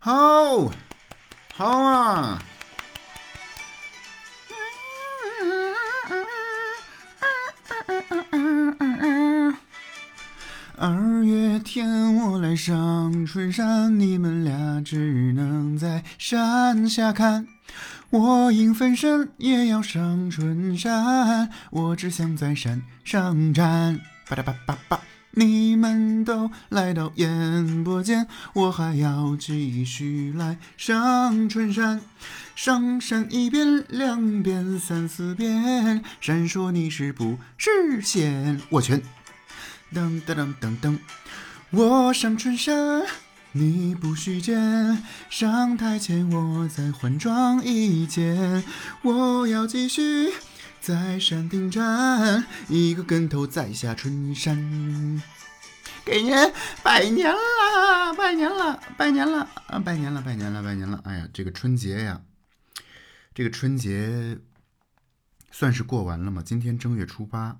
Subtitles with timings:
[0.00, 0.70] 好，
[1.54, 2.40] 好啊！
[10.76, 17.48] 二月天，我来上春山，你们俩只能在山下看。
[18.10, 23.98] 我影分身也要上春山，我只想在山上站。
[24.28, 25.00] 吧嗒吧吧吧，
[25.38, 32.00] 你们都来到演播间，我还要继续来上春山。
[32.56, 38.60] 上山一遍、两遍、三四遍，闪烁你是不是仙？
[38.68, 39.00] 我全。
[39.94, 40.98] 噔噔噔噔噔，
[41.70, 43.04] 我上春山，
[43.52, 45.04] 你不许见。
[45.30, 48.64] 上台前我再换装一件，
[49.02, 50.32] 我要继续
[50.80, 55.22] 在山顶站，一个跟头再下春山。
[56.04, 56.32] 给您
[56.82, 58.14] 拜年啦！
[58.14, 59.78] 拜年了，拜年了啊！
[59.78, 61.00] 拜年了，拜年了，拜年了！
[61.04, 62.22] 哎呀，这个春节呀，
[63.34, 64.38] 这个春节
[65.50, 66.42] 算是过完了吗？
[66.42, 67.58] 今天正月初八。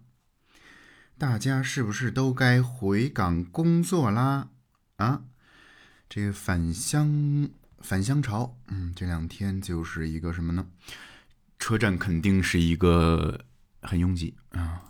[1.18, 4.48] 大家是不是都该回岗工作啦？
[4.96, 5.24] 啊，
[6.08, 10.66] 这个返乡返乡潮，嗯，这两天就是一个什么呢？
[11.58, 13.40] 车站肯定是一个
[13.82, 14.82] 很拥挤啊。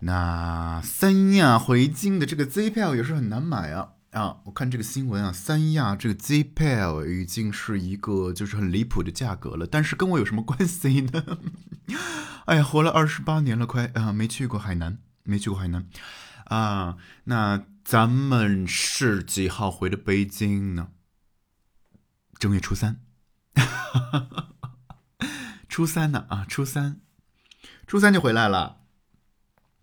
[0.00, 4.38] 那三亚回京的这个 Z 票也是很难买啊啊！
[4.44, 9.66] 我看这个新闻啊，三亚这个 Z 票已经是一个就是很离谱的价格了。
[9.66, 11.38] 但是跟我有什么关系呢？
[12.46, 14.98] 哎呀，活了二十八年了，快啊，没去过海南。
[15.28, 15.88] 没去过海南，
[16.44, 20.90] 啊，那咱们是几号回的北京呢？
[22.38, 23.00] 正月初三，
[23.56, 24.48] 哈哈哈
[25.76, 27.02] 初三呢啊，初三，
[27.86, 28.78] 初三就回来了。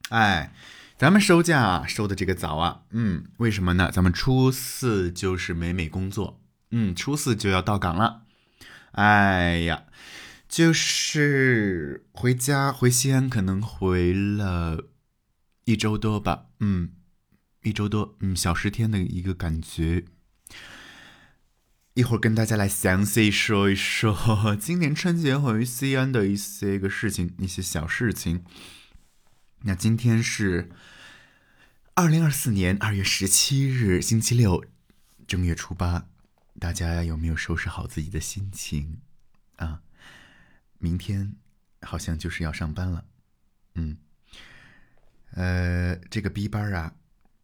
[0.10, 0.52] 哎，
[0.98, 3.92] 咱们收假啊收的这个早啊，嗯，为什么呢？
[3.92, 6.42] 咱们初四就是美美工作，
[6.72, 8.24] 嗯，初四就要到岗了。
[8.94, 9.84] 哎呀，
[10.50, 14.86] 就是回家回西安，可能回了。
[15.66, 16.94] 一周多吧，嗯，
[17.62, 20.06] 一周多，嗯，小十天的一个感觉。
[21.96, 28.44] 一会儿跟大家来详细说一说今年春节回西安的一些个事情，一些小事情。
[29.62, 30.72] 那今天是
[31.94, 34.66] 二零二四年二月十七日，星期六，
[35.28, 36.08] 正月初八，
[36.60, 38.98] 大家有没有收拾好自己的心情
[39.58, 39.84] 啊？
[40.80, 41.36] 明天
[41.82, 43.06] 好像就是要上班了，
[43.76, 43.98] 嗯。
[45.36, 46.96] 呃，这个 B 班啊，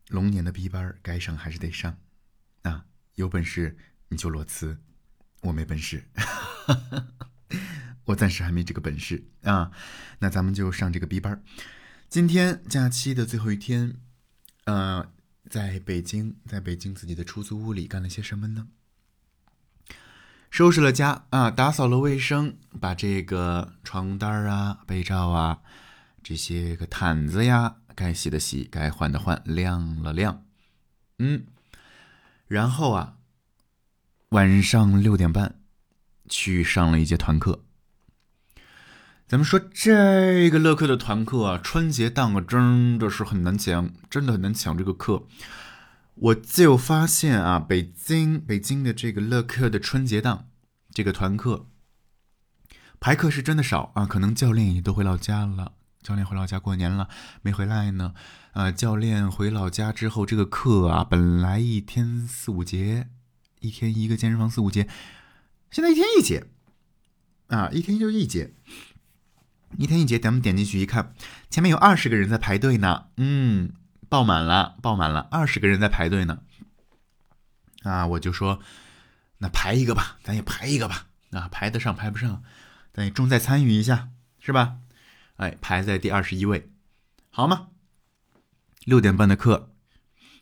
[0.07, 1.99] 龙年的 B 班该上还是得上
[2.63, 2.85] 啊！
[3.15, 3.77] 有本事
[4.09, 4.77] 你就裸辞，
[5.41, 6.03] 我没本事，
[8.05, 9.71] 我暂时还没这个本事啊。
[10.19, 11.41] 那咱们就上这个 B 班。
[12.09, 13.95] 今天假期的最后一天，
[14.65, 15.11] 呃，
[15.49, 18.67] 在北京，在北京自己的出租屋里干了些什么呢？
[20.49, 25.61] 收拾了家啊，打扫了卫生，把这个床单啊、被罩啊。
[26.23, 30.43] 这些个毯子呀，该洗的洗，该换的换，晾了晾，
[31.19, 31.45] 嗯，
[32.47, 33.18] 然后啊，
[34.29, 35.55] 晚上六点半
[36.27, 37.63] 去上了一节团课。
[39.27, 45.23] 咱们说这个乐课的团课啊，春节档啊，真的是很难抢，真的很难抢这个课。
[46.13, 50.45] 我就发现啊，北京北京的这个乐课的春节档
[50.93, 51.65] 这个团课
[52.99, 55.73] 排课是真的少啊，可能教练也都回老家了。
[56.03, 57.09] 教练回老家过年了，
[57.41, 58.13] 没回来呢。
[58.51, 63.07] 啊，教练回老家之后，这个课啊，本来一天四五节，
[63.59, 64.87] 一天一个健身房四五节，
[65.69, 66.47] 现在一天一节，
[67.47, 68.53] 啊，一天就一节，
[69.77, 70.17] 一天一节。
[70.17, 71.13] 咱们点进去一看，
[71.49, 73.73] 前面有二十个人在排队呢，嗯，
[74.07, 76.41] 爆满了，爆满了，二十个人在排队呢。
[77.83, 78.59] 啊，我就说，
[79.39, 81.07] 那排一个吧，咱也排一个吧。
[81.31, 82.43] 啊，排得上排不上，
[82.93, 84.09] 咱也重在参与一下，
[84.39, 84.77] 是吧？
[85.35, 86.71] 哎，排在第二十一位，
[87.29, 87.67] 好吗？
[88.85, 89.73] 六点半的课，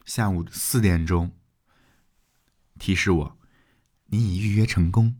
[0.05, 1.35] 下午四点钟
[2.77, 3.37] 提示我，
[4.07, 5.15] 你已预约成功。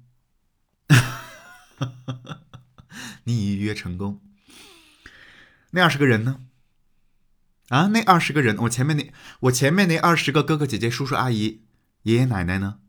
[3.26, 4.22] 你已预约成功。
[5.72, 6.42] 那二十个人呢？
[7.70, 9.12] 啊，那二十个人，我前面那
[9.42, 11.66] 我前面那二十个哥哥姐姐、叔叔阿姨、
[12.04, 12.80] 爷爷奶奶呢？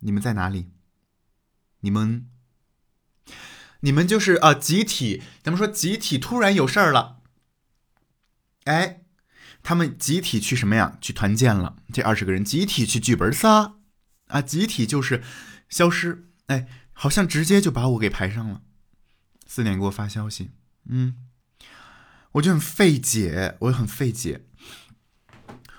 [0.00, 0.72] 你们在哪里？
[1.80, 2.28] 你们？
[3.80, 7.22] 你们就是啊，集体，咱们说集体突然有事儿了，
[8.64, 9.02] 哎，
[9.62, 10.98] 他们集体去什么呀？
[11.00, 11.76] 去团建了。
[11.92, 13.76] 这二十个人集体去剧本杀，
[14.32, 15.22] 啊，集体就是
[15.68, 18.62] 消失，哎，好像直接就把我给排上了。
[19.46, 20.50] 四点给我发消息，
[20.88, 21.16] 嗯，
[22.32, 24.46] 我就很费解，我很费解。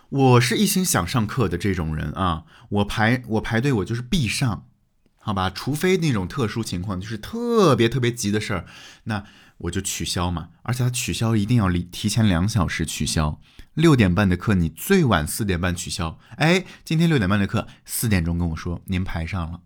[0.09, 4.69] 我是一心想上课的这种人啊，我排我排队我就是必上，
[5.17, 5.49] 好吧？
[5.49, 8.67] 除非那种特殊情况，就是特别特别急的事儿，
[9.05, 9.25] 那
[9.63, 10.51] 我就取消嘛。
[10.61, 13.41] 而且他取消一定要离提前两小时取消，
[13.73, 16.17] 六点半的课你最晚四点半取消。
[16.37, 19.61] 哎，今天六点半的课四点钟跟我说您排上了，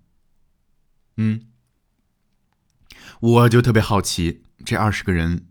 [1.18, 1.48] 嗯，
[3.20, 5.48] 我就特别好奇这二十个人。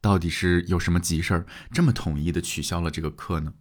[0.00, 3.54] 到底是有什么急事儿，这么统一的取消了这个课呢？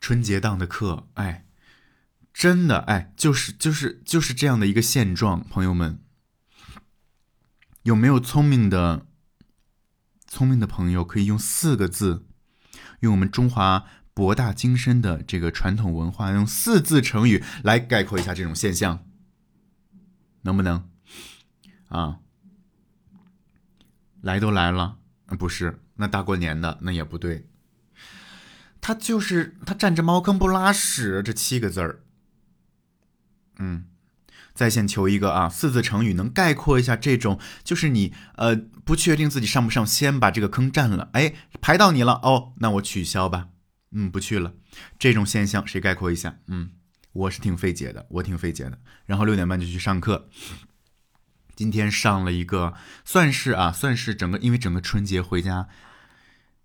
[0.00, 1.44] 春节档的课，哎，
[2.32, 5.46] 真的，哎，就是就是就是这样的一个现状。
[5.46, 6.00] 朋友们，
[7.86, 9.06] 有没有聪明的、
[10.26, 12.26] 聪明的朋友可以用四个字，
[12.98, 19.06] 用我们中华博大精深的这个传统文化，用四字成语来概括一下这种现象？
[20.42, 20.90] 能不能？
[21.86, 22.18] 啊？
[24.20, 24.98] 来都来了，
[25.38, 27.48] 不是那大过年的那也不对。
[28.80, 32.02] 他就是他占着茅坑不拉屎这七个字儿。
[33.58, 33.84] 嗯，
[34.56, 43.48] 在线求一个啊，四字成语能概括一下这种，就是你呃不确定自己上不上，先把这个坑占了，哎，排到你了哦，那我取消吧，
[43.92, 44.54] 嗯，不去了。
[44.98, 46.38] 这种现象谁概括一下？
[46.48, 46.70] 嗯，
[47.12, 48.78] 我是挺费解的，我挺费解的。
[49.04, 50.28] 然后六点半就去上课。
[51.54, 52.74] 今天上了一个，
[53.04, 55.68] 算是啊，算是整个，因为整个春节回家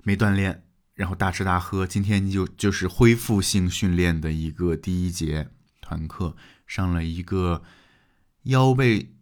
[0.04, 0.64] 没锻炼，
[0.96, 1.88] 然后大吃大喝。
[1.88, 5.48] 今天就就是恢复性训练的一个第一节
[5.80, 6.36] 团课，
[6.68, 7.64] 上了一个
[8.44, 9.14] 腰背、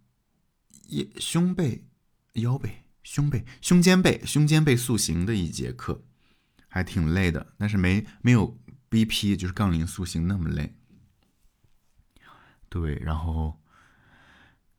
[1.19, 1.86] 胸背、
[2.33, 6.04] 腰背、胸背、胸肩背、胸肩背塑形的一节课，
[6.68, 8.57] 还挺累的，但是没没有
[8.89, 10.75] BP 就是杠铃塑形那么累。
[12.69, 13.60] 对，然后。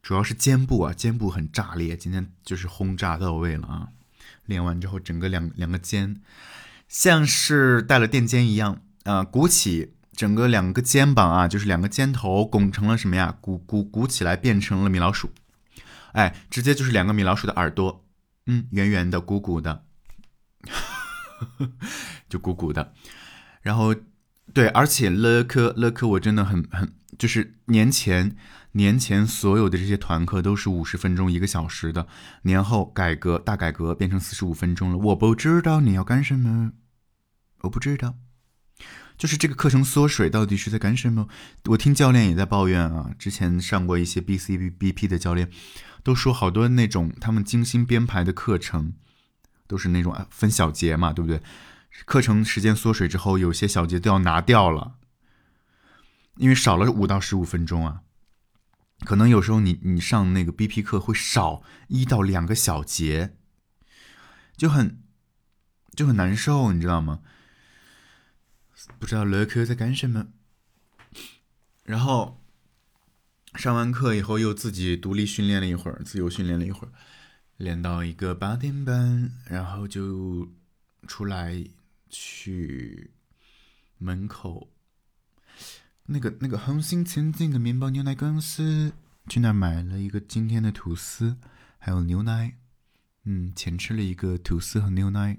[0.03, 3.89] 主要是肩部啊，肩部很炸裂，今天就是轰炸到位了啊！
[4.47, 6.23] 练完之后，整个两两个肩
[6.89, 13.39] 像是带了垫肩一样啊，鼓起整个两个肩膀啊，就是两个肩头拱成了什么呀？
[13.41, 15.31] 鼓鼓鼓起来变成了米老鼠，
[16.13, 18.05] 哎，直接就是两个米老鼠的耳朵，
[18.45, 19.85] 嗯，圆圆的鼓鼓的，
[22.29, 22.93] 就鼓鼓的。
[23.63, 23.95] 然后
[24.53, 28.37] 对，而且乐科乐科，我真的很很就是年前。
[28.73, 32.07] 年前所有的这些团课都是五十分钟一个小时的，
[32.43, 34.99] 年后改革大改革变成四十五分钟了。
[34.99, 36.73] 我不知道你要干什么，
[37.63, 38.15] 我不知道，
[39.21, 41.29] 就是这个课程缩水到底是在干什么？
[41.67, 45.51] 我听教练也在抱怨啊，之前上过一些 B C B B P 的教练
[46.03, 48.95] 都说好多那种他们精心编排的课程
[49.67, 51.43] 都是那种分小节嘛，对不对？
[52.07, 54.95] 课程时间缩水之后，有些小节都要拿掉了，
[56.39, 58.01] 因为少了五到十五分钟啊。
[59.01, 63.37] 可能有时候你你上那个 BP 课会少一到两个小节，
[64.57, 65.03] 就很
[65.95, 67.21] 就很难受，你知道吗？
[68.99, 70.29] 不知道乐科在干什么。
[71.85, 72.41] 然后
[73.55, 76.93] 上完课以后又自己独立训练了一会儿，自由训练了一会儿，
[77.57, 80.49] 练到一个八点半，然后就
[81.07, 81.65] 出来
[82.09, 83.11] 去
[83.99, 84.69] 门口。
[86.07, 88.93] 那个那个红星前进的面包牛奶公司，
[89.29, 91.37] 去那儿买了一个今天的吐司，
[91.79, 92.57] 还有牛奶。
[93.25, 95.39] 嗯，前吃了一个吐司和牛奶，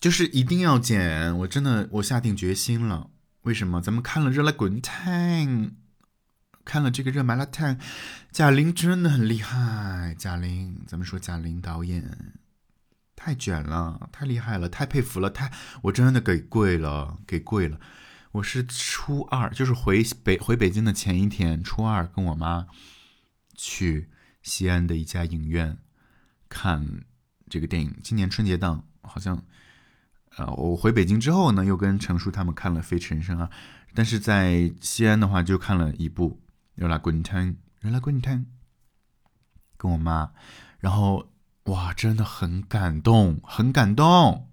[0.00, 1.36] 就是一定要减。
[1.40, 3.10] 我真的，我下定决心了。
[3.42, 3.80] 为什么？
[3.80, 5.12] 咱们看了《热辣滚烫》，
[6.64, 7.76] 看了这个《热麻辣烫》，
[8.32, 10.14] 贾玲真的很厉害。
[10.18, 12.34] 贾玲，咱们说贾玲导演
[13.14, 15.52] 太卷了，太厉害了，太佩服了，太
[15.82, 17.78] 我真的给跪了，给跪了。
[18.32, 22.66] 我是初二，就是回北回北京的前一天，初二跟我妈
[23.54, 24.08] 去
[24.42, 25.78] 西安的一家影院
[26.48, 27.04] 看
[27.48, 27.94] 这个电影。
[28.02, 29.44] 今年春节档好像，
[30.36, 33.50] 啊，我回北京之后呢，又跟程叔他们看了《飞驰人啊，
[33.94, 36.40] 但是在西安的话就看了一部
[36.80, 37.46] 《热辣滚烫》，
[37.80, 38.46] 热辣滚烫，
[39.76, 40.32] 跟我妈，
[40.78, 41.30] 然后
[41.64, 44.48] 哇，真的很感动，很感动，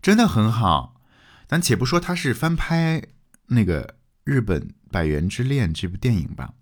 [0.00, 1.00] 真的很好。
[1.48, 3.02] 咱且不说他是翻拍
[3.46, 6.54] 那个日本《百元之恋》这部电影吧，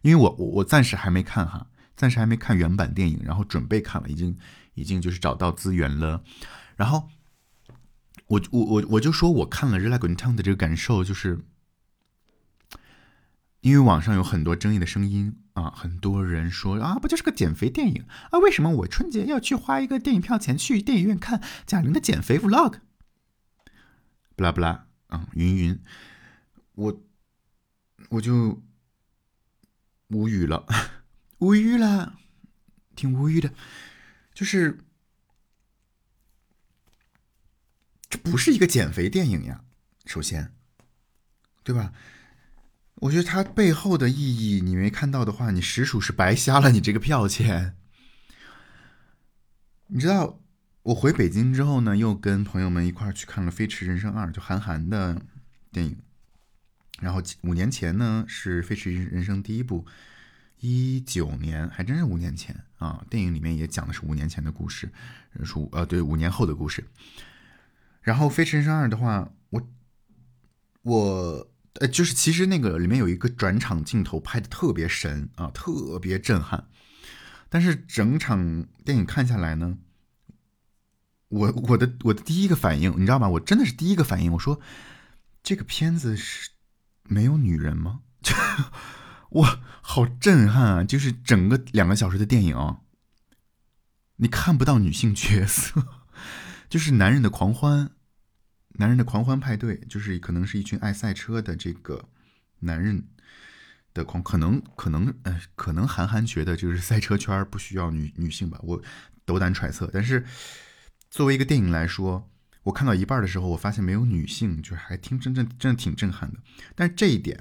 [0.00, 4.34] 因为我我我暂时还没看哈，暂时还没看原版电影，然后准备看了，已经
[4.72, 6.24] 已经就是找到资源了，
[6.76, 7.10] 然后
[8.34, 11.38] 我我我我就说我看了《热辣滚烫》的这个感受，就是
[13.60, 18.38] 因为网上有很多争议的声音啊，很多人说啊，不就是个减肥电影啊？
[18.40, 22.80] 为什么我春节要去花一个电影票钱去电影院看贾玲的减肥 vlog？
[24.34, 25.80] 不拉不拉，嗯，云云，
[26.72, 27.02] 我
[28.08, 28.60] 我就
[30.08, 30.66] 无语了，
[31.38, 32.16] 无语了，
[32.96, 33.54] 挺无语的，
[34.34, 34.78] 就是
[38.14, 39.64] 这不是一个减肥电影呀，
[40.06, 40.52] 首先，
[41.64, 41.92] 对吧？
[42.94, 44.14] 我觉得它背后的意
[44.56, 47.76] 义你没看到的话，你实属是白瞎了你这个票钱。
[49.88, 50.38] 你知道，
[50.84, 55.20] 我回北京之后呢，又跟朋友们一块儿去看了《飞驰人生二》，就韩寒的
[55.72, 55.98] 电影。
[57.00, 59.84] 然后五年前呢是《飞驰人生》第一部，
[60.60, 63.04] 一九年还真是五年前啊。
[63.10, 64.88] 电影里面也讲的是五年前的故事，
[65.42, 66.84] 是五呃对五年后的故事。
[68.04, 69.68] 然后《飞驰人生二》的话，我
[70.82, 76.68] 我呃就是其实那个里面有一个转场镜头拍的特别神啊，特别震撼。
[77.48, 79.78] 但是整场电影看下来呢，
[81.28, 83.28] 我我的我的第一个反应，你知道吗？
[83.30, 84.60] 我真的是第一个反应，我说
[85.42, 86.50] 这个片子是
[87.04, 88.00] 没有女人吗？
[88.22, 88.34] 就
[89.40, 90.84] 哇，好震撼啊！
[90.84, 92.76] 就是整个两个小时的电影，
[94.16, 96.03] 你看不到女性角色，
[96.68, 97.90] 就是男人的狂欢，
[98.74, 102.08] 男人的狂欢派对，就是可能是一群爱赛车的这个
[102.60, 103.08] 男人。
[103.92, 108.82] 的狂可能可能呃可能韩寒觉得就是赛车圈不需要女女性吧，我
[109.24, 109.88] 斗胆揣测。
[109.92, 110.26] 但是
[111.12, 112.28] 作为一个电影来说，
[112.64, 116.40] 我看到一半的时候，我发现没有女性，就还挺真正真的挺震撼的。
[116.74, 117.40] 但是这一点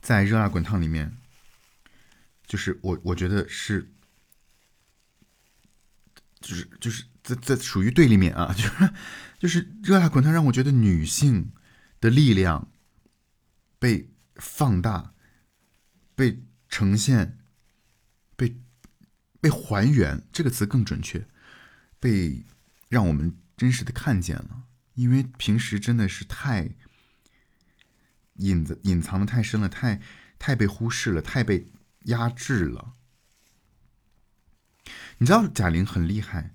[0.00, 1.14] 在《热辣滚烫》里面，
[2.46, 3.91] 就是我我觉得是，
[6.42, 8.92] 就是就是在在属于对立面啊，就是
[9.38, 11.52] 就是《热辣滚烫》让我觉得女性
[12.00, 12.68] 的力量
[13.78, 14.10] 被。
[14.36, 15.12] 放大，
[16.16, 17.38] 被呈现，
[18.34, 18.58] 被
[19.40, 21.28] 被还原，这个词更准确，
[22.00, 22.44] 被
[22.88, 24.64] 让我们真实的看见了。
[24.94, 26.70] 因为平时真的是太
[28.36, 30.00] 隐的隐藏的太深了，太
[30.38, 31.70] 太被忽视了，太被
[32.06, 32.94] 压制了。
[35.22, 36.52] 你知道贾玲很厉害、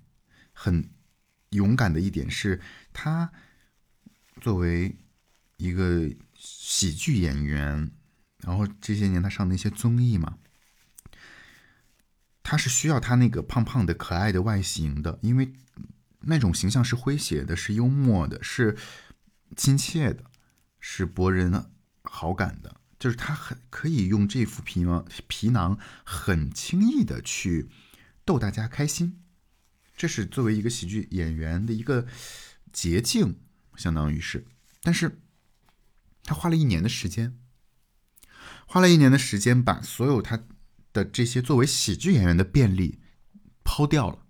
[0.52, 0.90] 很
[1.52, 2.60] 勇敢的一点是，
[2.92, 3.32] 她
[4.42, 4.94] 作为
[5.56, 6.10] 一个。
[6.40, 7.90] 喜剧演员，
[8.36, 10.38] 然后这些年她上的一些综艺嘛，
[12.44, 15.52] 她是需要她那个胖胖的可爱的外形的，因为
[16.20, 18.76] 那种形象是诙谐的，是幽默的，是
[19.56, 20.22] 亲切的，
[20.78, 21.72] 是博人
[22.04, 27.68] 好感的，就是他很可以用这副皮囊皮囊很轻易的去
[28.28, 29.22] 逗大家开心，
[29.96, 32.06] 这是作为一个喜剧演员的一个
[32.70, 33.40] 捷径，
[33.76, 34.46] 相当于是，
[34.82, 35.22] 但是。
[36.24, 37.38] 他花了一年的时间，
[38.66, 40.44] 花了一年的时间，把所有他
[40.92, 43.00] 的这些作为喜剧演员的便利
[43.64, 44.26] 抛掉了。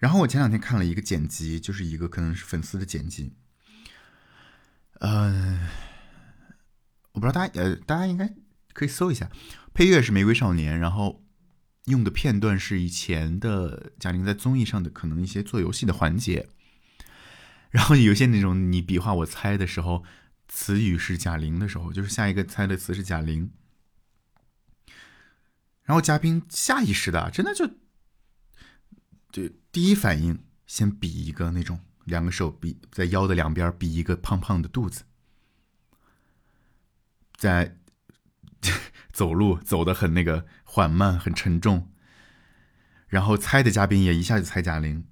[0.00, 3.36] 然后我前两天看了一个剪辑，就是一个可能是粉丝的剪辑，
[4.94, 5.70] 呃，
[7.12, 8.34] 我不知道大家呃，大家应该
[8.72, 9.30] 可以搜一下，
[9.72, 11.24] 配乐是《玫瑰少年》，然后
[11.86, 16.48] 用的片段是以前的贾玲在综艺上的可能一些做游戏的环节。
[17.70, 20.04] 然后有些那种你比划我猜的时候，
[20.46, 23.50] 词语是贾玲的时候，就是下一个猜的词是贾玲，
[25.84, 27.66] 然后嘉宾下意识的真的就，
[29.30, 35.04] 就第一反应先比一个那种两个手比在腰的两边比一个胖胖的肚子，
[37.34, 37.78] 在
[39.12, 41.90] 走路走的很那个缓慢很沉重，
[43.08, 45.06] 然后猜的嘉宾也一下就猜贾玲。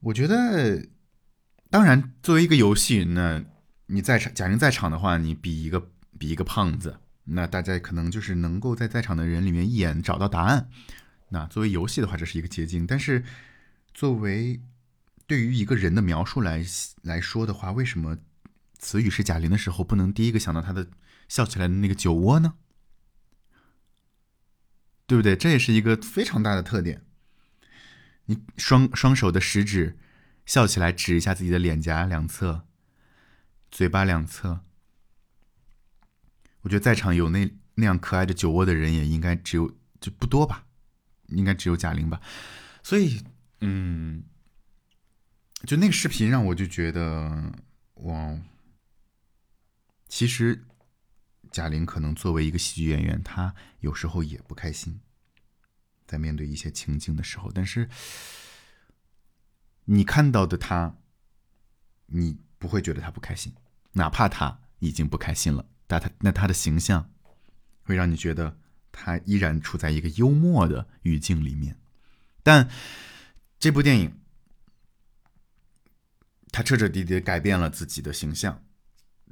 [0.00, 0.88] 我觉得，
[1.68, 3.44] 当然，作为一个游戏，那
[3.86, 10.70] 你在场，贾玲在场的话，你比一个比一个胖子，那大家可能就是能够在在场的人里面一眼找到答案。
[11.28, 12.86] 那作为游戏的话，这是一个捷径。
[12.86, 13.22] 但是，
[13.92, 14.62] 作为
[15.26, 16.64] 对于一个人的描述来
[17.02, 18.16] 来说的话，为什么
[18.80, 20.88] 词语是贾玲的时候，不能第一个想到她的
[21.28, 22.54] 笑起来的那个酒窝呢？
[25.06, 25.36] 对不对？
[25.36, 27.04] 这也是一个非常大的特点。
[28.26, 29.98] 你双双手的食指
[30.46, 32.66] 笑起来，指一下自己的脸颊两侧、
[33.70, 34.60] 嘴巴两侧。
[36.62, 40.64] 我觉得在场有那那样可爱的酒窝的人，也应该只有就不多吧，
[41.28, 42.20] 应该只有贾玲吧。
[42.82, 43.22] 所以，
[43.60, 44.22] 嗯，
[45.66, 47.52] 就那个视频让我就觉得，
[47.94, 48.38] 哇，
[50.10, 50.66] 其实
[51.52, 55.00] 贾玲可能作为一个喜剧演员，她有时候也不开心。
[56.04, 57.88] 在面对一些情境的时候，但是
[59.84, 60.98] 你看到的他，
[62.06, 63.54] 你不会觉得他不开心，
[63.92, 67.12] 哪怕他已经不开心了，但他那他的形象
[67.84, 68.58] 会让你觉得
[68.90, 71.78] 他依然处在一个幽默的语境里面。
[72.42, 72.68] 但
[73.60, 74.20] 这部电影，
[76.50, 78.64] 他彻彻底底改变了自己的形象，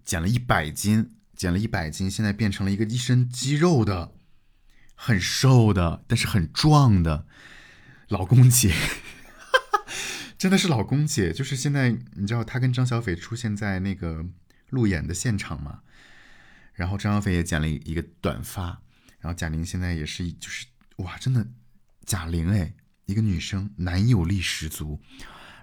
[0.08, 4.14] 减了一百斤，减了一百斤，现在变成了一个一身肌肉的。
[4.94, 7.26] 很瘦的，但是很壮的，
[8.08, 8.74] 老公节，
[10.38, 11.30] 真的是老公姐。
[11.30, 14.24] 就是现在，你知道她跟张小斐出现在那个
[14.70, 15.80] 路演的现场吗？
[16.72, 18.80] 然后张小斐也剪了一个短发，
[19.20, 20.64] 然后贾玲现在也是，就是
[20.96, 21.46] 哇，真的，
[22.06, 22.72] 贾玲哎，
[23.04, 25.02] 一个女生男友力十足。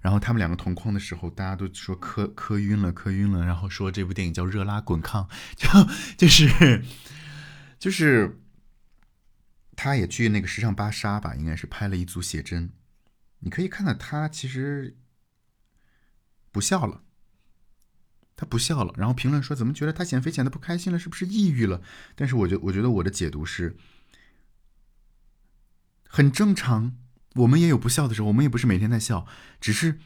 [0.01, 3.45] 然后他们两个同框的时候，大家都说磕磕晕了，磕晕了。
[3.45, 5.67] 然后说这部电影叫《热拉滚炕》，就
[6.15, 6.83] 就是
[7.79, 8.39] 就是，
[9.75, 12.71] 他也去那个时尚芭莎吧，应该是拍了一组写真。
[13.39, 14.97] 你可以看到他其实
[16.51, 17.01] 不笑了，
[18.35, 18.93] 他不笑了。
[18.97, 21.81] 然后评论说怎么觉得他减肥减的不开心了，是不是抑郁了？
[22.15, 23.75] 但是我觉我觉得我的解读是
[26.07, 26.97] 很正常。
[27.35, 29.27] 我们也有不笑的时候，我们也不是每天在笑，
[29.59, 29.99] 只是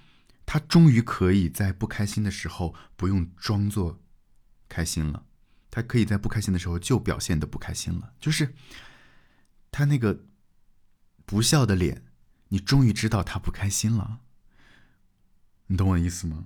[0.46, 4.02] 他终于可以在不开心的时候不用装作
[4.68, 5.26] 开心了，
[5.70, 8.56] 他可以在不开心的时候就表现的不开心了，就是
[9.72, 10.26] 他那个
[11.26, 12.04] 不笑的脸，
[12.48, 14.22] 你终于知道他不开心了，
[15.68, 16.46] 你懂我意思吗？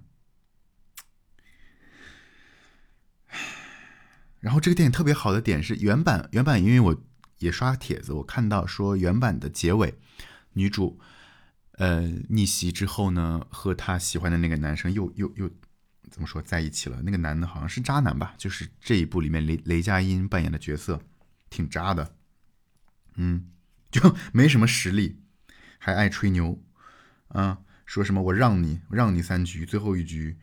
[4.41, 7.03] 然后这个电影特别好的点是原版，原版因为我
[7.37, 9.97] 也刷帖子，我看到说原版的结尾。
[10.53, 10.99] 女主，
[11.73, 15.49] 呃，逆袭之后呢，和她喜欢的那个男生又又又
[16.11, 17.01] 怎么说在一起了？
[17.03, 18.35] 那个男的好像是渣男吧？
[18.37, 21.01] 就是这一部里面雷雷佳音扮演的角色，
[21.49, 22.15] 挺渣的，
[23.15, 23.49] 嗯，
[23.89, 25.21] 就没什么实力，
[25.79, 26.61] 还爱吹牛，
[27.29, 30.37] 啊，说什么我让你让你三局，最后一局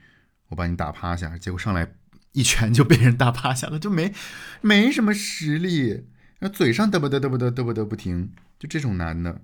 [0.48, 1.94] 我把你打趴下，结果上来
[2.32, 4.12] 一拳就被人打趴下了，就没
[4.60, 6.06] 没什么实力，
[6.40, 9.42] 那嘴上嘚啵嘚嘚啵嘚嘚啵嘚不停，就这种男的。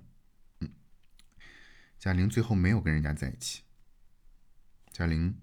[1.99, 3.63] 贾玲最后没有跟人家在一起。
[4.91, 5.39] 贾玲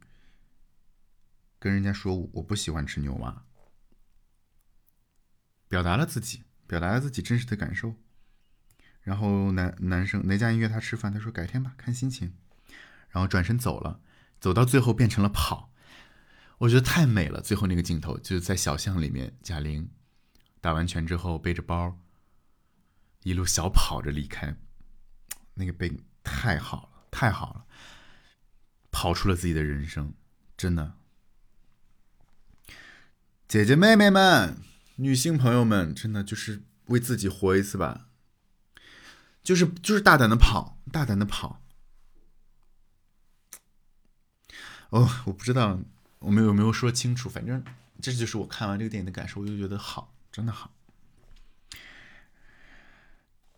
[1.58, 3.44] 跟人家说：“我不喜欢吃牛蛙。”
[5.68, 7.94] 表达了自己，表达了自己真实的感受。
[9.02, 12.37] 然后男男生雷佳音约他吃饭，他说：“改天吧，看心情。”
[13.11, 14.00] 然后转身走了，
[14.40, 15.73] 走到最后变成了跑。
[16.58, 17.40] 我觉得太美了。
[17.40, 19.90] 最后那个镜头就是在小巷里面，贾玲
[20.61, 22.00] 打完拳之后背着包，
[23.22, 24.57] 一路小跑着离开，
[25.55, 25.92] 那个背。
[26.24, 27.66] 太好了，太好了，
[28.90, 30.14] 跑出了自己的人生，
[30.56, 30.94] 真的。
[33.46, 34.58] 姐姐妹妹们，
[34.96, 38.08] 女性朋友们，真的就是为自己活一次吧，
[39.44, 41.62] 就是就是大胆的跑，大胆的跑。
[44.88, 45.80] 哦，我不知道
[46.20, 47.64] 我们有没有说清楚，反正
[48.00, 50.72] 这就是我看完这个电影的感受，我就觉得好，真的好。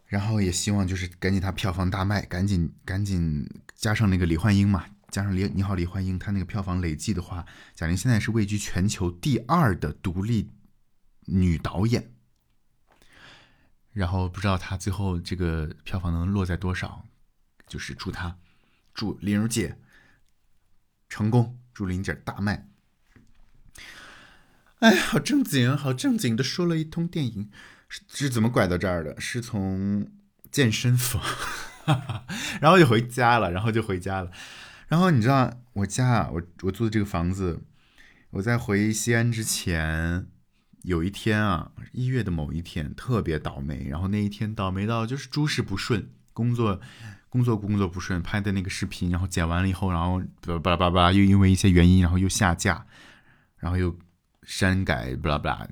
[0.06, 10.50] 然后也希望就是赶紧它票房大卖，赶紧赶紧加上那个李焕英嘛，加上李你好李焕英，她那个票房累计的话，贾玲现在是位居全球第二的独立
[11.22, 12.12] 女导演。
[13.92, 17.04] 然后不知道她最后这个票房能落在多少，
[17.66, 18.36] 就是祝她
[18.94, 19.78] 祝玲儿姐
[21.08, 22.68] 成功，祝玲姐大卖。
[24.80, 27.50] 哎，好正经，好正经的说了一通电影。
[27.88, 29.20] 是是怎么拐到这儿的？
[29.20, 30.08] 是从
[30.50, 31.22] 健身房，
[32.60, 34.30] 然后就回家了，然后就回家了。
[34.88, 37.62] 然后你知道我家啊，我我租的这个房子，
[38.30, 40.26] 我在回西安之前，
[40.82, 43.86] 有一天啊，一月的某一天特别倒霉。
[43.88, 46.80] 然后那一天倒霉到就是诸事不顺，工作
[47.28, 50.22] 工作工作不顺，拍的那个视频，然后剪完了以后，然后
[50.60, 52.86] 巴拉巴拉又因为一些原因，然后又下架，
[53.58, 53.96] 然后又
[54.42, 55.68] 删改，巴拉巴拉。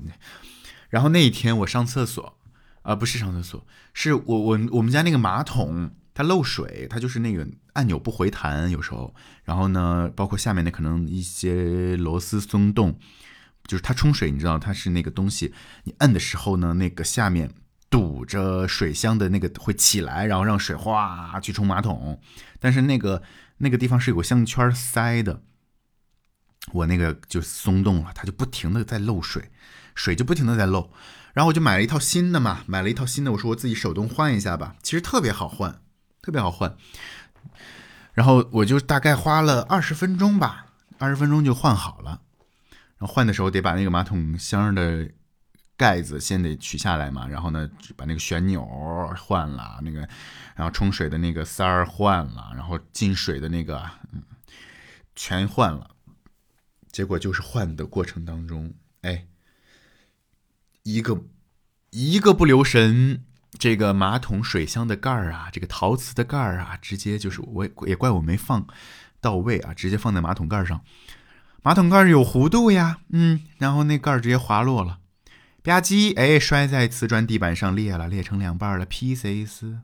[0.94, 2.38] 然后那一天我上厕所，
[2.82, 12.96] 啊，不是上厕所，是我我我们家那个马桶它漏水，它就是那个按钮不回弹，有时候，然后呢，包括下面的可能一些螺丝松动，
[13.66, 15.52] 就是它冲水，你知道它是那个东西，
[15.82, 17.50] 你摁的时候呢，那个下面
[17.90, 22.20] 堵着水箱的那个会起来，然后让水哗去冲马桶，
[22.60, 23.20] 但是那个
[23.56, 25.42] 那个地方是有个项圈塞的，
[26.72, 29.50] 我那个就松动了，它就不停的在漏水。
[29.94, 30.90] 水就不停的在漏，
[31.32, 35.80] 然后我就买了一套新的嘛，买了一套新的，我说我自己手动换一下吧，其实特别好换，
[36.20, 36.76] 特别好换。
[38.12, 40.66] 然后我就大概花了二十分钟吧，
[40.98, 42.22] 二十分钟就换好了。
[42.98, 45.08] 然后换的时候得把那个马桶箱的
[45.76, 48.64] 盖子先得取下来嘛，然后呢把那个旋钮
[49.18, 50.00] 换了，那个
[50.54, 54.22] 然后冲水的那个塞儿换了，然后进水的那个嗯
[55.14, 55.90] 全换了。
[56.90, 59.26] 结果就是换的过程当中，哎。
[60.84, 61.24] 一个
[61.90, 63.24] 一个不留神，
[63.58, 68.66] 这个马桶水箱的盖儿啊，这个陶瓷的盖儿啊，直接就是我也怪我没放
[69.20, 70.84] 到位啊，直接放在马桶盖上。
[71.62, 75.00] 马桶盖有弧度呀，嗯，然后那盖儿直接滑落了，
[75.62, 79.78] 吧唧，哎，摔在瓷砖地板上裂了，裂成两半了，pieces。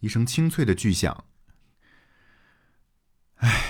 [0.00, 1.24] 一声清脆的巨响，
[3.36, 3.62] 唉，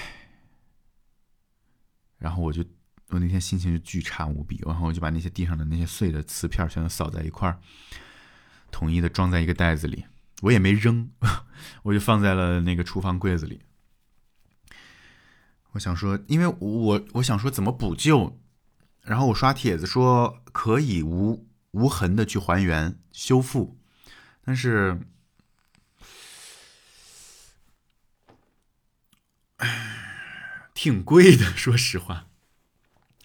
[2.18, 2.64] 然后我就
[3.10, 7.58] 我那天心情就巨差无比，然后我就把那些地上的那些碎的瓷片全都扫在一块儿，
[8.70, 10.06] 统一的装在一个袋子里，
[10.42, 11.10] 我也没扔，
[11.84, 13.60] 我就放在了那个厨房柜子里。
[15.72, 18.40] 我想说，因为我我想说怎么补救，
[19.02, 23.78] 然后我刷帖子说可以无无痕的去还原修复，
[24.42, 25.00] 但是。
[30.72, 32.29] 挺贵的，说实话，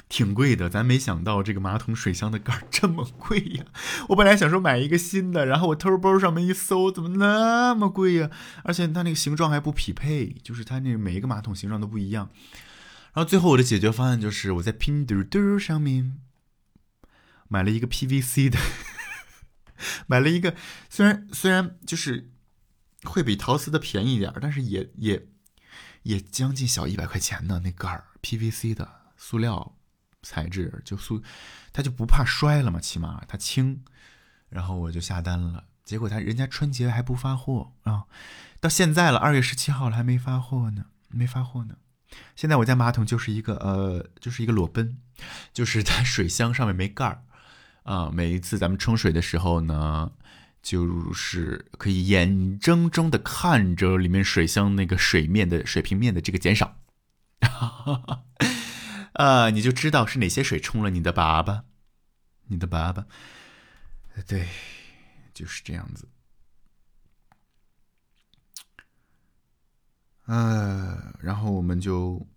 [0.08, 0.70] 挺贵的。
[0.70, 3.66] 咱没想到这个马桶水箱的盖这么贵呀！
[4.10, 8.30] 我本来想说买一个新的，然后我偷包上面一搜，怎么那么贵呀？
[8.64, 12.30] 而且它那个形状还不匹配，就是它那每一个马桶形状都不一样。
[13.14, 16.18] 然后最后我的解决方案就是我在拼多多上面
[17.48, 18.60] 买了一个 PVC 的，
[20.08, 20.56] 买了一个
[20.90, 22.32] 虽然虽然就是
[23.04, 25.28] 会比陶瓷的便宜一点，但是也也。
[26.04, 28.88] 也将近小一百块钱呢，那盖儿 PVC 的
[29.18, 29.76] 塑料
[30.26, 31.22] 材质，就塑，
[31.72, 33.84] 它就不怕摔了嘛，起码它轻。
[34.50, 38.06] 然后我就下单了，结果他人家春节还不发货啊，
[38.60, 41.76] 到现在了，二月十七号了还没发货呢，没发货呢。
[42.36, 44.98] 现在我家马桶就是一个呃，就是一个裸奔，
[45.54, 47.24] 就是它水箱上面没盖儿
[47.84, 48.10] 啊。
[48.12, 50.12] 每一次咱们冲水的时候呢。
[50.66, 56.78] 就是可以眼睁睁的看着里面水箱那个水面的水平面的这个减少，
[59.16, 61.64] 啊，你就知道是哪些水冲了你的粑粑，
[62.48, 63.06] 你的粑粑，
[64.28, 64.50] 对，
[65.34, 66.10] 就是这样子。
[70.26, 72.28] 呃，然后我们就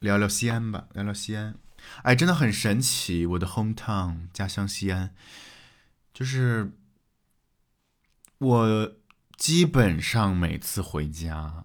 [0.00, 1.56] 聊聊西安吧，聊聊西安。
[2.02, 5.14] 哎，真的很神奇，我的 hometown 家乡西安。
[6.12, 6.72] 就是
[8.38, 8.96] 我
[9.38, 11.64] 基本上每次回家，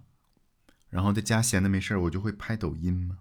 [0.88, 3.18] 然后在家闲的没事我就会拍抖音嘛，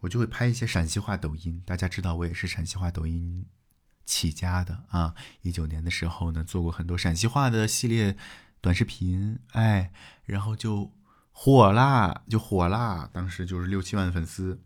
[0.00, 1.62] 我就会拍一些陕西话抖音。
[1.66, 3.46] 大家知道我也是陕西话抖音
[4.04, 5.14] 起家的啊。
[5.42, 8.16] 一九年的时候呢，做过很多陕西话的系列
[8.60, 9.92] 短视频，哎，
[10.24, 10.92] 然后就
[11.32, 13.08] 火啦，就火啦。
[13.12, 14.62] 当时就是六七万粉丝，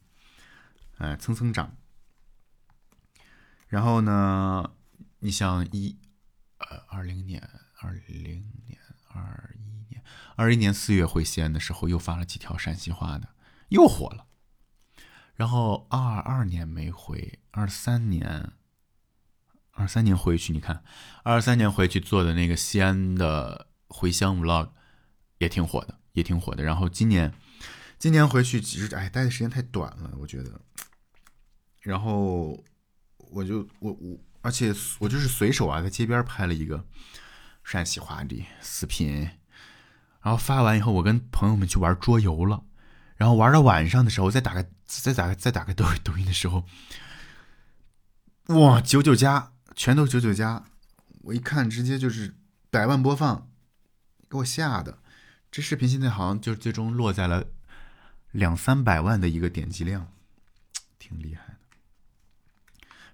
[0.98, 1.76] 哎，蹭蹭涨。
[3.68, 4.72] 然后呢？
[5.24, 5.96] 你像一，
[6.58, 7.48] 呃，二零年、
[7.80, 10.02] 二零年、二一年、
[10.34, 13.28] 二一年四月回西安的时候，又发了几条陕西话的，
[13.68, 14.26] 又火了。
[15.34, 18.52] 然后二二年没回，二三年，
[19.72, 20.82] 二三年回去，你看，
[21.22, 24.70] 二三年回去做的那个西安的回乡 vlog
[25.38, 26.62] 也挺火的，也挺火的。
[26.62, 27.32] 然后今年，
[27.98, 30.60] 今年回去其实哎，待的时间太短了，我觉得。
[31.80, 32.62] 然后
[33.16, 34.18] 我就我我。
[34.44, 36.84] 而且我就是随手啊，在街边拍了一个
[37.62, 39.20] 陕西话的视频，
[40.20, 42.64] 然后发完以后，我跟朋友们去玩桌游了，
[43.14, 46.66] 然后玩到晚上的时候，再打开再打开再打开抖抖音的时候，
[48.46, 50.64] 哇，九九加，全都九九加，
[51.22, 52.34] 我一看直接就是
[52.70, 53.48] 百万播放，
[54.28, 54.98] 给我吓的。
[55.50, 57.46] 这视频现在好像就最终落在了
[58.30, 60.10] 两三百万的一个点击量，
[60.98, 61.58] 挺厉害的。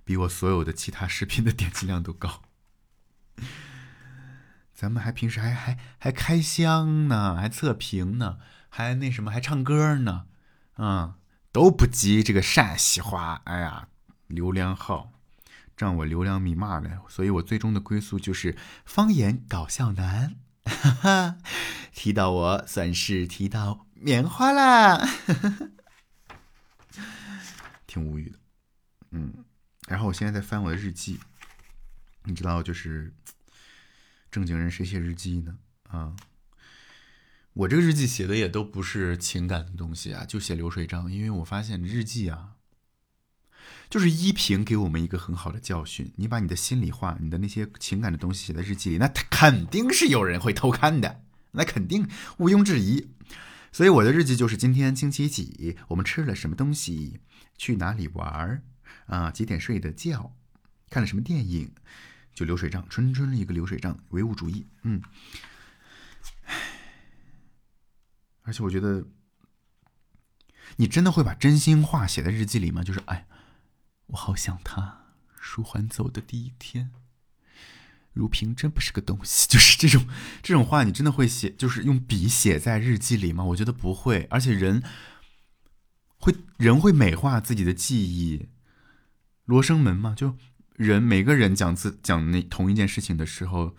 [0.04, 2.42] 比我所有的其他视频的点击量都高，
[4.72, 8.38] 咱们还平时还还还开箱呢，还测评呢，
[8.70, 10.26] 还那什么还唱歌呢，
[10.74, 11.17] 啊，
[11.52, 13.42] 都不及这个陕西话。
[13.44, 13.88] 哎呀，
[14.26, 15.12] 流量好，
[15.76, 20.36] 占我流量密码了，所以我最终的归宿就是方言搞笑男。
[20.64, 21.38] 哈哈，
[21.94, 25.08] 提到我算是提到棉花啦，
[27.86, 28.38] 挺无语的，
[29.12, 29.44] 嗯。
[29.88, 31.18] 然后我现在在翻我的日记，
[32.24, 33.14] 你知道，就是
[34.30, 35.56] 正经人谁写日记呢？
[35.84, 36.14] 啊，
[37.58, 41.10] 我这个日记写的也都不是情感的东西啊，就写流水账。
[41.12, 42.50] 因为我发现日记啊，
[43.90, 53.08] 就是依萍给我们一个很好的教训：你把你的心里话、你的那些情感的东西写在日记里，那肯定是有人会偷看的，那肯定毋庸置疑。
[53.72, 57.18] 所以我的日记就是今天星期几，我们吃了什么东西，
[57.56, 58.62] 去哪里玩儿。
[59.06, 60.36] 啊，几点睡的觉？
[60.90, 61.72] 看了什么电影？
[62.32, 64.64] 就流水账，纯纯的一个流水账，唯物主义。
[64.84, 65.02] 嗯，
[68.48, 69.04] 而且我觉得，
[70.76, 72.82] 你真的会把真心话写在日记里吗？
[72.82, 73.26] 就是，哎，
[74.06, 75.04] 我好想他。
[75.38, 76.90] 舒缓走的第一天，
[78.14, 79.46] 如萍真不是个东西。
[79.52, 80.08] 就是这种
[80.42, 81.50] 这种话，你真的会写？
[81.50, 83.44] 就是用笔写在日记里吗？
[83.44, 84.26] 我觉得不会。
[84.30, 84.82] 而且人
[86.16, 88.48] 会人会美化自己的记忆。
[89.44, 90.36] 罗生门嘛，就
[90.76, 93.76] 人每个人讲自讲那同一件事情的时候，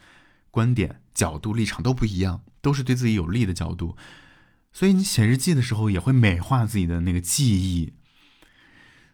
[0.51, 3.95] 观点、角度、立场都不一样，都是对自己有利的角度，
[4.79, 7.91] 所以你写日记的时候也会美化自己的那个记忆。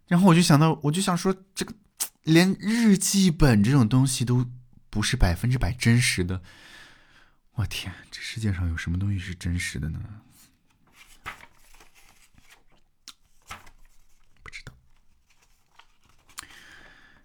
[0.06, 1.74] 然后我就想到，我就想说，这个
[2.22, 4.46] 连日记本这种东西都
[4.92, 6.44] 不是百分之百真实的。
[7.54, 10.00] 我天，这世界上有什么东西是真实的呢？
[14.44, 14.74] 不知道，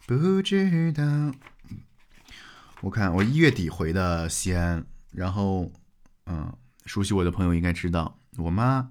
[0.07, 1.35] 不知道。
[2.81, 5.71] 我看我一月底回的西安，然后，
[6.25, 8.91] 嗯，熟悉我的朋友应该知道，我妈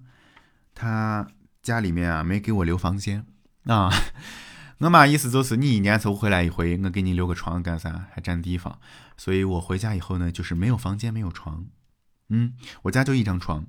[0.73, 1.27] 她
[1.61, 3.25] 家里面啊没给我留房间
[3.65, 3.89] 啊。
[4.79, 8.07] 我妈意思就是你一年才回来一回，我给你留个床干啥？
[8.13, 8.79] 还占地方。
[9.17, 11.67] 所以我回家以后呢，就是没有房间，没有床。
[12.29, 13.65] 嗯，我家就一张床，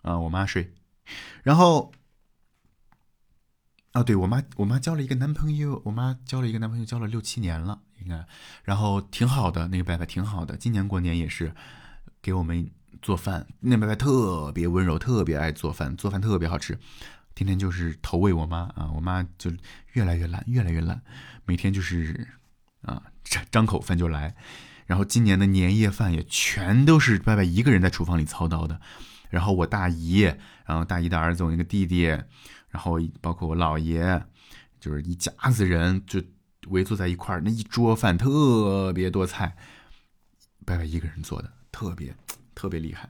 [0.00, 0.72] 啊，我妈睡。
[1.42, 1.92] 然后，
[3.92, 8.26] 啊，对我妈，我妈交了一个男朋友，我妈交了一个男朋友，交了六七年了，应该。
[8.64, 10.56] 然后挺好的，那个伯伯挺好的。
[10.56, 11.54] 今年过年也是
[12.22, 12.70] 给我们
[13.02, 16.78] 做饭，那伯伯特别温柔，特别爱做饭，做饭特别好吃。
[17.34, 19.52] 天天就是投喂我妈啊，我妈就
[19.92, 21.02] 越来越懒，越来越懒，
[21.44, 22.26] 每天就是
[22.80, 24.34] 啊张张口饭就来，
[24.86, 28.80] 然后今年的年夜饭也全都是伯伯一个人在厨房里操刀的，
[29.28, 30.20] 然后我大姨，
[30.64, 32.04] 然后大姨的儿子，我那个弟弟，
[32.70, 34.22] 然后包括我姥爷，
[34.80, 36.22] 就是一家子人就
[36.68, 39.56] 围坐在一块儿，那一桌饭特别多菜，
[40.64, 42.16] 伯伯一个人做的，特别
[42.56, 43.08] 特别厉害。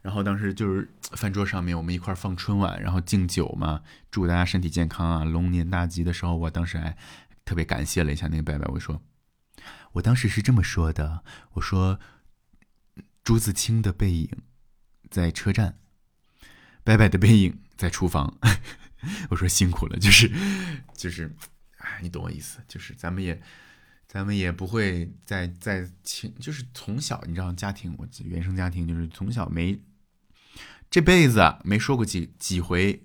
[0.00, 6.96] 然后当时就是 饭桌上面，我们一块放春晚，然后敬酒嘛，祝大家身体健康啊，龙年大吉的时候，我当时还
[7.44, 9.02] 特别感谢了一下那个伯伯，我说，
[9.92, 11.98] 我当时是这么说的，我说
[13.22, 14.28] 朱自清的背影
[15.10, 15.78] 在车站，
[16.82, 18.38] 伯伯的背影在厨房，
[19.30, 20.30] 我说辛苦了，就是
[20.94, 21.34] 就是，
[21.78, 23.40] 哎，你懂我意思，就是咱们也
[24.14, 29.76] 咱们也不会再再亲，就是从小你知道家庭，我原生家庭就是从小没。
[30.88, 33.04] 这辈子没说过几几回，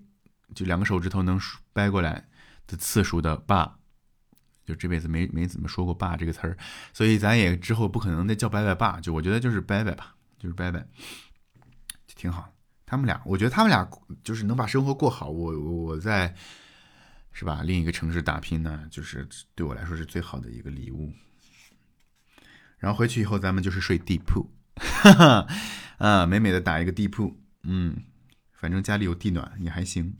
[0.53, 1.41] 就两个手指头能
[1.73, 2.29] 掰过来
[2.67, 3.79] 的次数的爸，
[4.63, 6.55] 就这辈子没没怎么说过“爸”这个词儿，
[6.93, 10.79] 所以咱也之后不可能再叫“拜拜爸”，就我觉得就是“拜拜”吧，就是“拜拜”，
[12.05, 12.53] 就挺好。
[12.85, 13.89] 他们俩，我觉得他们俩
[14.23, 15.27] 就是能把生活过好。
[15.31, 16.35] 我我在
[17.31, 17.61] 是吧？
[17.63, 21.13] 另一个城市打拼呢，就是对我来说是最好的一个礼物。
[22.77, 25.47] 然后回去以后，咱们就是睡地铺，哈哈，
[25.97, 27.39] 啊，美美的打一个地铺。
[27.63, 28.03] 嗯，
[28.53, 30.17] 反正家里有地暖也还行。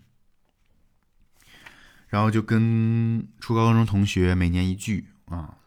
[2.08, 5.58] 然后就跟初高中同学每年一聚啊。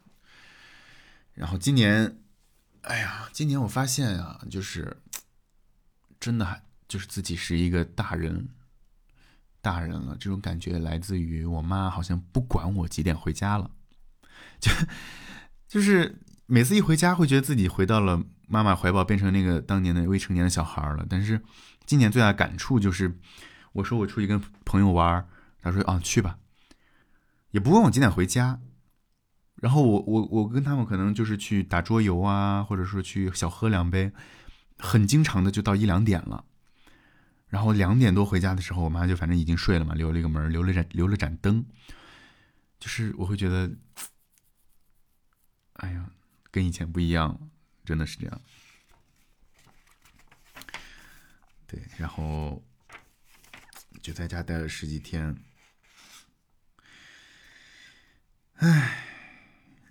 [1.35, 2.19] 然后今年，
[2.83, 4.99] 哎呀，今年我发现啊，就是
[6.21, 8.51] 真的还就是自己是一个大人，
[9.63, 10.15] 大人了。
[10.21, 13.71] 这种感觉来自于我妈好像不管我几点回家了，
[14.61, 14.71] 就
[15.67, 21.07] 就是每次一回家会觉得自己回到了妈妈怀抱，变成那个当年的未成年的小孩了。
[21.09, 21.41] 但是。
[21.85, 23.19] 今年最大的感触就是，
[23.73, 25.27] 我说我出去跟朋友玩，
[25.61, 26.39] 他说啊去吧，
[27.51, 28.61] 也不问我几点回家。
[29.57, 34.13] 然后我我我跟他们可能就是去打桌游啊，或者说去小喝两杯，
[34.79, 36.45] 很经常的就到一两点了。
[37.53, 41.67] 然后两点多回家的时候，我妈就反正已经睡了嘛，留了一个门，留了盏留了盏灯，
[42.81, 43.71] 就是我会觉得，
[45.75, 46.11] 哎呀，
[46.51, 47.41] 跟以前不一样了，
[47.85, 48.41] 真的是这样。
[51.67, 52.65] 对，然后
[54.01, 55.37] 就在家待了十几天，
[58.55, 59.05] 唉，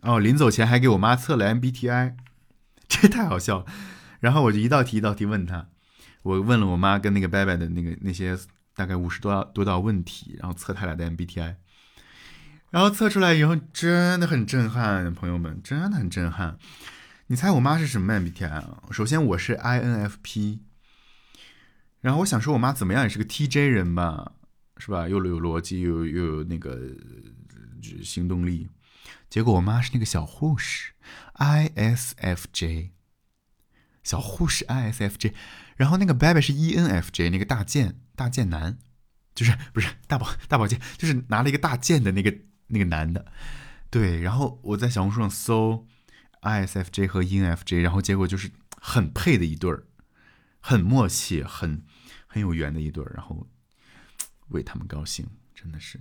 [0.01, 2.15] 哦，临走前还给我妈测了 MBTI，
[2.89, 3.71] 这太好笑了。
[4.19, 5.69] 然后我就一道题一道题问他，
[6.21, 8.37] 我问了我妈跟那个拜拜的那个那些
[8.75, 11.55] 大概五十多多道问题，然后测他俩的 MBTI，
[12.69, 16.57] 然后测出来以后真的很震撼，朋友们真的很震撼。
[17.27, 18.83] 你猜我妈是什么 MBTI 啊？
[18.91, 20.59] 首先我是 INFP。
[22.01, 24.31] 然后我想说，我妈怎么样也是个 TJ 人吧，
[24.77, 25.07] 是吧？
[25.07, 26.79] 又有逻辑，又又有那个
[28.03, 28.67] 行动力。
[29.29, 30.93] 结果我妈是那个小护士
[31.35, 32.89] ，ISFJ，
[34.03, 35.33] 小护士 ISFJ。
[35.75, 38.77] 然后那个 baby 是 ENFJ，那个大剑大剑男，
[39.33, 42.35] 就是不是大宝大宝剑，就是拿了一个大剑的那个
[42.67, 43.31] 那个男的。
[43.89, 45.87] 对，然后我在小红书上搜
[46.41, 49.85] ISFJ 和 ENFJ，然后结果就是很配的一对儿，
[50.59, 51.83] 很默契，很。
[52.33, 53.45] 很有缘的一对儿，然后
[54.51, 55.99] 为他们高兴，真的是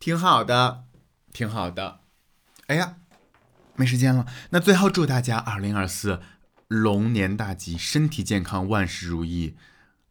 [0.00, 0.86] 挺好的，
[1.34, 2.00] 挺好的。
[2.66, 2.96] 哎呀，
[3.78, 4.26] 没时间了。
[4.50, 6.20] 那最后祝大家二零二四
[6.66, 9.54] 龙年大吉，身体健康，万事如意。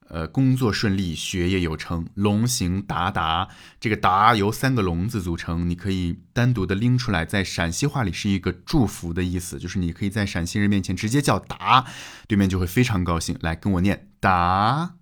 [0.09, 3.49] 呃，工作顺利，学业有成，龙行达达。
[3.77, 11.85] 这个达由三个龙字组成，你可以单独的拎出来，在陕西话里是一个祝福的意思，就是你可以在陕西人面前直接叫达，
[12.25, 13.37] 对面就会非常高兴。
[13.41, 14.96] 来跟我念达。